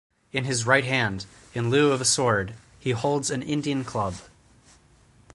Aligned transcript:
In 0.31 0.45
his 0.45 0.65
right 0.65 0.83
hand, 0.83 1.27
in 1.53 1.69
lieu 1.69 1.91
of 1.91 2.01
a 2.01 2.05
sword, 2.05 2.55
he 2.79 2.89
holds 2.89 3.29
an 3.29 3.43
Indian 3.43 3.83
club. 3.83 4.15